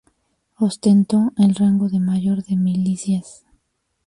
Ostentó 0.57 1.31
el 1.37 1.53
rango 1.53 1.87
de 1.87 1.99
mayor 1.99 2.43
de 2.43 2.55
milicias. 2.55 3.43